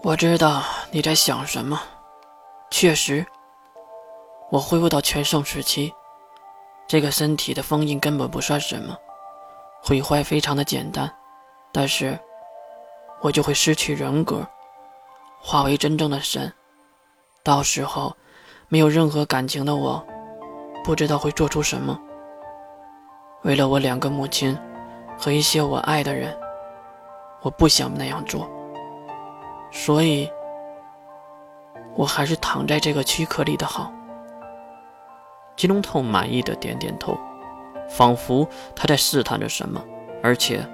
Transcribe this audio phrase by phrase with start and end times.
[0.00, 1.80] 我知道你在想什么。
[2.70, 3.26] 确实，
[4.48, 5.92] 我恢复到全盛时期，
[6.86, 8.96] 这个身体的封印根本不算什么，
[9.82, 11.12] 毁坏非常的简单。
[11.72, 12.16] 但是，
[13.20, 14.46] 我就会失去人格，
[15.40, 16.52] 化为真正的神。
[17.42, 18.16] 到时候，
[18.68, 20.06] 没有任何感情的我，
[20.84, 21.98] 不知道会做出什么。
[23.42, 24.56] 为了我两个母亲
[25.18, 26.38] 和一些我爱的人，
[27.42, 28.48] 我不想那样做。
[29.70, 30.30] 所以，
[31.94, 33.92] 我还是躺在这个躯壳里的好。
[35.56, 37.18] 金龙透满意的点点头，
[37.88, 39.82] 仿佛他在试探着什么，
[40.22, 40.64] 而且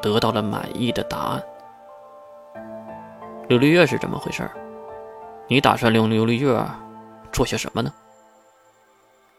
[0.00, 1.42] 得到了满意的答案。
[3.48, 4.48] 琉璃月是怎么回事？
[5.46, 6.62] 你打算用琉璃月
[7.32, 7.92] 做些什么呢？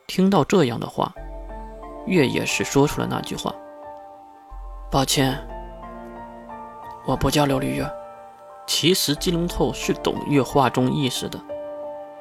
[0.08, 1.14] 听到这样的话，
[2.06, 3.54] 月也是说出了那句话
[4.92, 5.38] ：“抱歉，
[7.06, 7.90] 我不叫琉璃月。”
[8.70, 11.40] 其实金龙透是懂月话中意思的，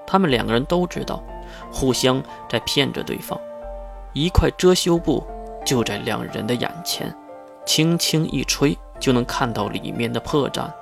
[0.06, 1.22] 他们两个人都知道，
[1.70, 3.38] 互相在骗着对方。
[4.14, 5.22] 一块遮羞布
[5.62, 7.14] 就在两人的眼前，
[7.66, 10.72] 轻轻一吹就能看到里面的破绽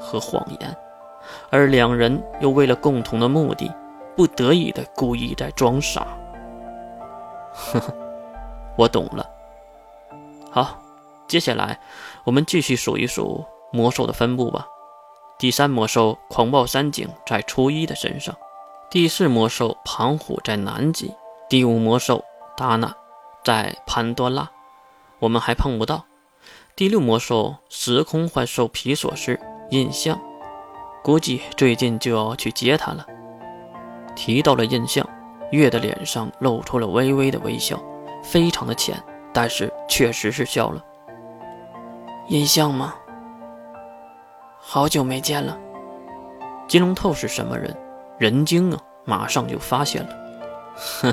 [0.00, 0.74] 和谎言，
[1.50, 3.70] 而两人又为了共同的目的，
[4.16, 6.06] 不得已的故意在装傻。
[7.52, 7.94] 呵呵，
[8.74, 9.28] 我懂了。
[10.50, 10.80] 好，
[11.28, 11.78] 接下来
[12.24, 14.66] 我们继续数一数魔兽的分布吧。
[15.40, 18.36] 第三魔兽狂暴三井在初一的身上，
[18.90, 21.14] 第四魔兽庞虎在南极，
[21.48, 22.22] 第五魔兽
[22.58, 22.94] 达纳
[23.42, 24.50] 在潘多拉，
[25.18, 26.04] 我们还碰不到。
[26.76, 30.20] 第六魔兽时空幻兽皮索斯印象，
[31.02, 33.06] 估计最近就要去接他了。
[34.14, 35.08] 提到了印象，
[35.52, 37.82] 月的脸上露出了微微的微笑，
[38.22, 39.02] 非常的浅，
[39.32, 40.84] 但是确实是笑了。
[42.28, 42.94] 印象吗？
[44.72, 45.58] 好久没见了，
[46.68, 47.76] 金龙透是什么人？
[48.18, 50.10] 人精啊，马上就发现了。
[50.76, 51.12] 哼，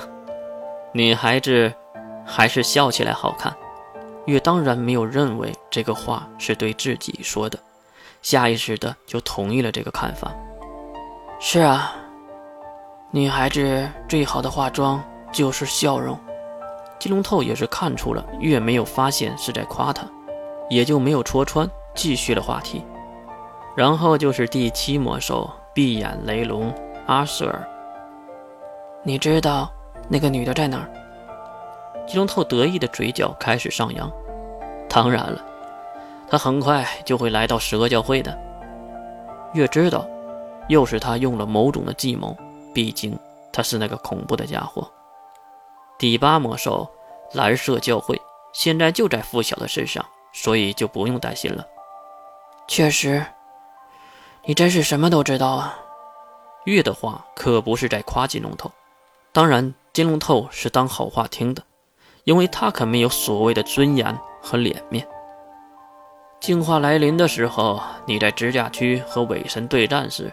[0.92, 1.74] 女孩子
[2.24, 3.52] 还是笑起来好看。
[4.28, 7.58] 月当然没有认为这个话是对自己说的，
[8.22, 10.32] 下意识的就同意了这个看法。
[11.40, 11.96] 是啊，
[13.10, 16.16] 女孩子最好的化妆就是笑容。
[17.00, 20.08] 金龙透也是看出了月没有发现是在夸他，
[20.70, 22.86] 也就没有戳穿，继续了话题。
[23.78, 26.74] 然后就是第七魔兽闭眼雷龙
[27.06, 27.64] 阿瑟尔。
[29.04, 29.72] 你知道
[30.10, 30.90] 那个女的在哪儿？
[32.08, 34.12] 金龙透得意的嘴角开始上扬。
[34.90, 35.46] 当然了，
[36.28, 38.36] 他很快就会来到十恶教会的。
[39.54, 40.08] 越知道，
[40.70, 42.36] 又是他用了某种的计谋。
[42.74, 43.16] 毕竟
[43.54, 44.92] 他是那个恐怖的家伙。
[46.00, 46.90] 第八魔兽
[47.34, 48.20] 蓝色教会
[48.54, 51.64] 现在就在付晓的身上，所以就不用担心了。
[52.68, 53.24] 确实。
[54.50, 55.78] 你真是什么都知道啊！
[56.64, 58.72] 月的话可不是在夸金龙头，
[59.34, 61.62] 当然金龙头是当好话听的，
[62.24, 65.06] 因为他可没有所谓的尊严和脸面。
[66.40, 70.32] 进化来临的时候，你在指甲区和伪神对战时，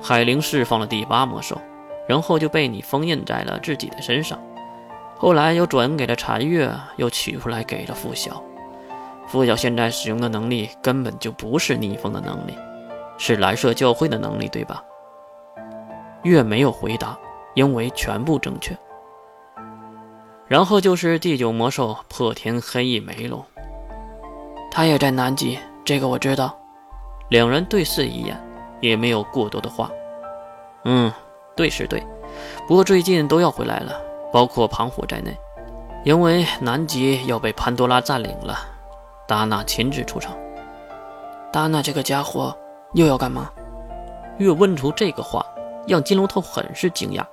[0.00, 1.60] 海灵释放了第八魔兽，
[2.08, 4.40] 然后就被你封印在了自己的身上，
[5.18, 8.42] 后来又转给了残月，又取出来给了付晓。
[9.26, 12.54] 付晓现在使用的能力根本就不是逆风的能力。
[13.22, 14.82] 是蓝色教会的能力，对吧？
[16.22, 17.18] 月没有回答，
[17.52, 18.74] 因为全部正确。
[20.48, 23.44] 然后就是第九魔兽破天黑翼梅龙，
[24.70, 26.58] 他也在南极，这个我知道。
[27.28, 28.42] 两人对视一眼，
[28.80, 29.90] 也没有过多的话。
[30.86, 31.12] 嗯，
[31.54, 32.02] 对是对，
[32.66, 34.00] 不过最近都要回来了，
[34.32, 35.36] 包括庞虎在内，
[36.04, 38.58] 因为南极要被潘多拉占领了。
[39.28, 40.34] 达娜亲自出场。
[41.52, 42.56] 达娜这个家伙。
[42.94, 43.50] 又要干嘛？
[44.38, 45.44] 月问出这个话，
[45.86, 47.24] 让金龙头很是惊讶，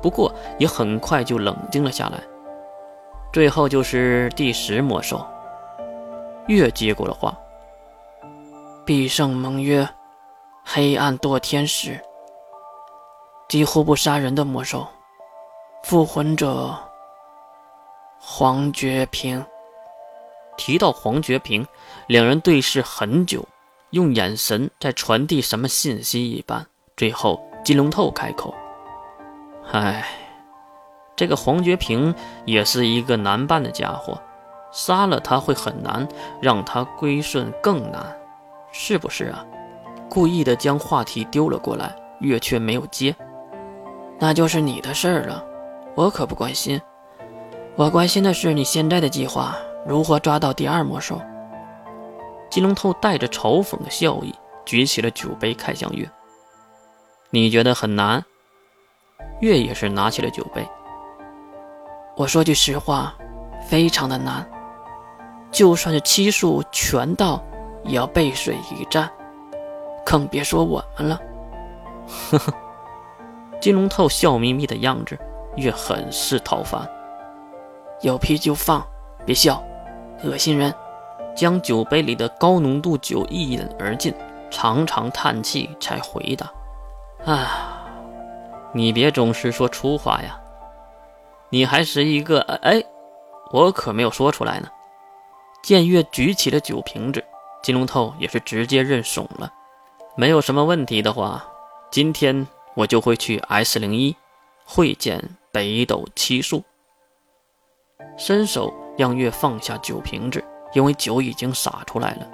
[0.00, 2.22] 不过也很快就冷静了下来。
[3.32, 5.26] 最后就是第十魔兽，
[6.46, 7.36] 月接过了话
[8.86, 9.88] ：“必胜盟约，
[10.64, 12.00] 黑暗堕天使，
[13.48, 14.86] 几乎不杀人的魔兽，
[15.82, 16.74] 复魂者
[18.20, 19.44] 黄觉平。”
[20.58, 21.66] 提到黄觉平，
[22.06, 23.42] 两人对视很久。
[23.92, 26.66] 用眼神在传递什么信息一般，
[26.96, 28.54] 最后金龙透开口
[29.70, 30.02] ：“唉，
[31.14, 32.14] 这个黄觉平
[32.46, 34.18] 也是一个难办的家伙，
[34.72, 36.08] 杀了他会很难，
[36.40, 38.02] 让他归顺更难，
[38.72, 39.44] 是不是啊？”
[40.08, 43.14] 故意的将话题丢了过来，月却没有接。
[44.18, 45.44] 那就是你的事儿了，
[45.94, 46.80] 我可不关心。
[47.76, 49.54] 我关心的是你现在的计划，
[49.86, 51.20] 如何抓到第二魔兽。
[52.52, 54.34] 金龙头带着嘲讽的笑意，
[54.66, 56.06] 举起了酒杯，看向月。
[57.30, 58.22] 你觉得很难？
[59.40, 60.62] 月也是拿起了酒杯。
[62.14, 63.14] 我说句实话，
[63.66, 64.46] 非常的难。
[65.50, 67.42] 就算是七术全到，
[67.84, 69.10] 也要背水一战，
[70.04, 71.18] 更别说我们了。
[72.06, 72.52] 呵呵，
[73.62, 75.18] 金龙透笑眯眯的样子，
[75.56, 76.86] 月很是讨烦。
[78.02, 78.86] 有屁就放，
[79.24, 79.64] 别笑，
[80.22, 80.70] 恶心人。
[81.34, 84.14] 将酒杯里的高浓度酒一饮而尽，
[84.50, 86.52] 长长叹气，才回答
[87.24, 87.86] ：“啊，
[88.72, 90.40] 你别总是说粗话呀，
[91.50, 92.40] 你还是一个……
[92.62, 92.82] 哎，
[93.50, 94.68] 我可没有说出来呢。”
[95.62, 97.24] 见月举起了酒瓶子，
[97.62, 99.52] 金龙透也是直接认怂了。
[100.16, 101.44] 没有什么问题的话，
[101.90, 104.14] 今天我就会去 S 零一
[104.64, 106.64] 会见北斗七宿，
[108.18, 110.44] 伸手让月放下酒瓶子。
[110.72, 112.26] 因为酒已经洒出来了，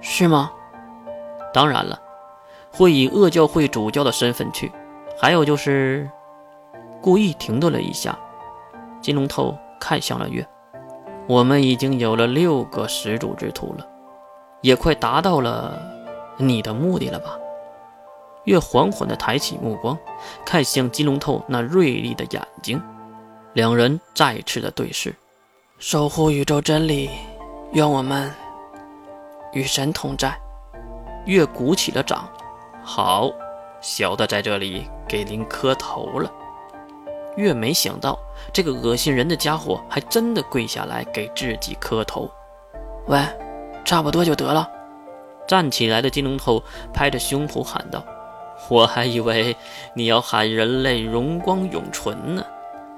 [0.00, 0.50] 是吗？
[1.52, 2.00] 当然了，
[2.72, 4.70] 会以恶教会主教的身份去。
[5.18, 6.10] 还有就是，
[7.00, 8.18] 故意停顿了一下，
[9.00, 10.46] 金龙头看向了月。
[11.28, 13.86] 我们已经有了六个始祖之徒了，
[14.60, 15.80] 也快达到了
[16.36, 17.38] 你的目的了吧？
[18.44, 19.98] 月缓缓地抬起目光，
[20.44, 22.80] 看向金龙头那锐利的眼睛，
[23.54, 25.14] 两人再次的对视，
[25.78, 27.10] 守护宇宙真理。
[27.72, 28.32] 愿我们
[29.52, 30.36] 与神同在。
[31.26, 32.28] 月鼓起了掌，
[32.84, 33.30] 好，
[33.80, 36.30] 小的在这里给您磕头了。
[37.36, 38.16] 月没想到
[38.52, 42.30] 这个恶心人的家伙还真的跪下来给自己磕头。
[43.08, 43.20] 喂，
[43.84, 44.70] 差不多就得了。
[45.46, 46.62] 站起来的金龙头
[46.94, 48.04] 拍着胸脯喊道
[48.70, 49.56] ：“我还以为
[49.94, 52.44] 你要喊人类荣光永存呢。”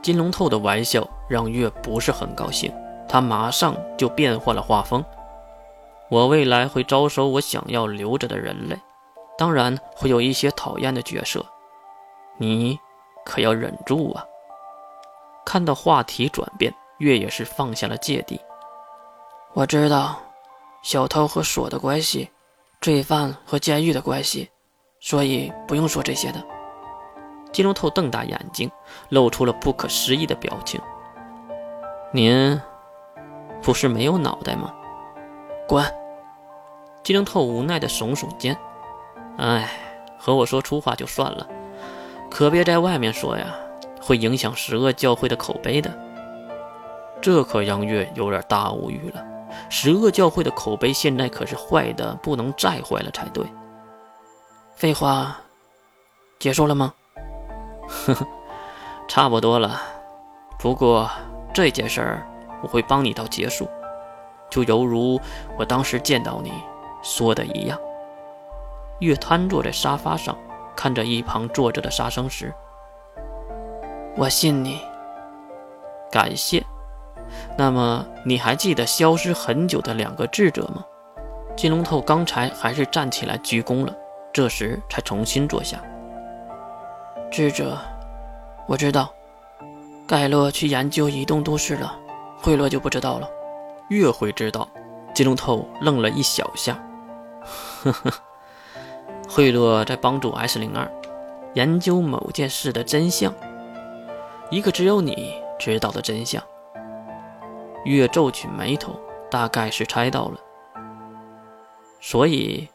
[0.02, 2.72] 金龙头的玩笑让月不是很高兴。
[3.08, 5.05] 他马上就变换了画风。
[6.10, 8.78] 我未来会招收我想要留着的人类，
[9.37, 11.44] 当然会有一些讨厌的角色，
[12.38, 12.78] 你
[13.25, 14.25] 可要忍住啊！
[15.44, 18.40] 看到话题转变，月也是放下了芥蒂。
[19.52, 20.19] 我知道
[20.82, 22.31] 小偷和锁的关系，
[22.81, 24.49] 罪犯和监狱的关系，
[25.00, 26.43] 所以不用说这些的。
[27.52, 28.70] 金龙透瞪大眼睛，
[29.11, 30.81] 露出了不可思议的表情。
[32.12, 32.58] 您。
[33.68, 34.72] 不是没有脑袋吗？
[35.68, 35.84] 滚！
[37.02, 38.56] 金灵透无奈的耸耸肩。
[39.36, 39.68] 哎，
[40.16, 41.46] 和我说粗话就算了，
[42.30, 43.54] 可别在外面说呀，
[44.00, 45.92] 会影响十恶教会的口碑的。
[47.20, 49.22] 这可让月有点大无语了。
[49.68, 53.44] 十恶教会的口碑现在可是坏的不能再坏了才对。
[54.76, 55.36] 废话，
[56.38, 56.94] 结束了吗？
[57.86, 58.26] 呵呵，
[59.06, 59.78] 差不多了。
[60.58, 61.10] 不过
[61.52, 62.26] 这件事儿。
[62.62, 63.69] 我会帮你到结束，
[64.50, 65.20] 就犹如
[65.58, 66.52] 我当时见到你
[67.02, 67.78] 说的一样。
[69.00, 70.37] 月瘫坐在沙发上，
[70.75, 72.52] 看着一旁坐着的杀生石。
[74.16, 74.81] 我信你，
[76.10, 76.64] 感谢。
[77.56, 80.84] 那么你还记得消失很久的两个智者吗？
[81.56, 83.94] 金龙头刚才还是站起来鞠躬了，
[84.32, 85.78] 这时才重新坐下。
[87.31, 87.76] 智者，
[88.66, 89.12] 我知道，
[90.06, 91.96] 盖洛去研究移动都市了。
[92.40, 93.29] 惠洛就不知道了，
[93.88, 94.69] 越会知道。
[95.14, 96.81] 金龙头愣了一小下，
[97.82, 98.12] 呵呵，
[99.29, 100.88] 惠洛在帮助 S 零二
[101.54, 103.35] 研究某件事的真相，
[104.50, 106.40] 一个只有你知道的真相。
[107.85, 108.95] 月皱起眉头，
[109.28, 110.38] 大概是猜到了，
[112.00, 112.68] 所以，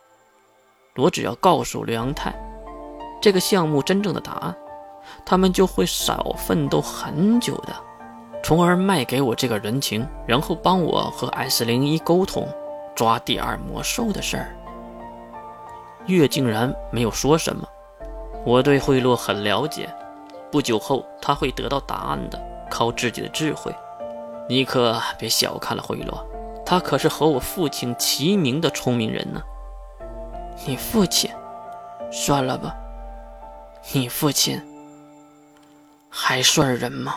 [0.98, 2.34] 我只要告诉刘阳泰
[3.22, 4.54] 这个项目真正的答案，
[5.24, 7.74] 他们就会少奋斗很久的。
[8.44, 12.46] 从而卖给我这个人情，然后帮我和 S 零一沟通
[12.94, 14.54] 抓第二魔兽的事儿。
[16.06, 17.66] 月竟然没有说什么。
[18.46, 19.90] 我对贿赂很了解，
[20.52, 22.38] 不久后他会得到答案的，
[22.70, 23.74] 靠自己的智慧。
[24.50, 26.22] 你可别小看了贿赂，
[26.66, 29.42] 他可是和我父亲齐名的聪明人呢。
[30.66, 31.32] 你父亲？
[32.12, 32.76] 算了吧，
[33.94, 34.62] 你父亲
[36.10, 37.16] 还算人吗？